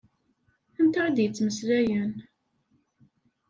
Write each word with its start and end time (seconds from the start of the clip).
Anta 0.79 1.01
i 1.07 1.09
d-yettmeslayen? 1.15 2.13